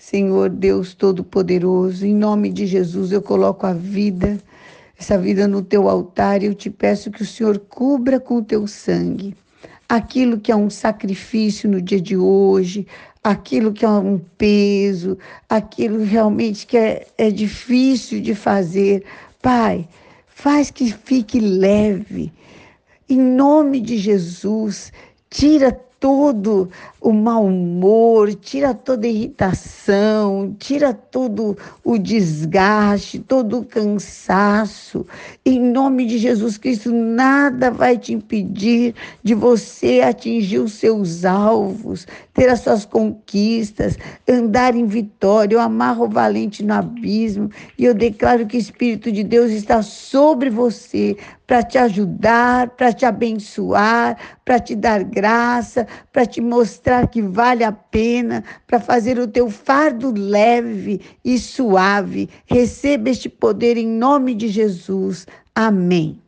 [0.00, 4.38] Senhor Deus Todo-Poderoso, em nome de Jesus eu coloco a vida,
[4.98, 8.42] essa vida no teu altar e eu te peço que o Senhor cubra com o
[8.42, 9.36] teu sangue
[9.90, 12.86] aquilo que é um sacrifício no dia de hoje,
[13.24, 15.18] aquilo que é um peso,
[15.48, 19.04] aquilo realmente que é, é difícil de fazer.
[19.42, 19.88] Pai,
[20.28, 22.32] faz que fique leve.
[23.08, 24.92] Em nome de Jesus,
[25.28, 33.64] tira todo o mau humor, tira toda a irritação, tira todo o desgaste, todo o
[33.64, 35.06] cansaço.
[35.44, 42.06] Em nome de Jesus Cristo, nada vai te impedir de você atingir os seus alvos,
[42.32, 45.54] ter as suas conquistas, andar em vitória.
[45.54, 49.82] Eu amarro o valente no abismo e eu declaro que o Espírito de Deus está
[49.82, 51.16] sobre você
[51.50, 57.64] para te ajudar, para te abençoar, para te dar graça, para te mostrar que vale
[57.64, 62.30] a pena, para fazer o teu fardo leve e suave.
[62.46, 65.26] Receba este poder em nome de Jesus.
[65.52, 66.20] Amém.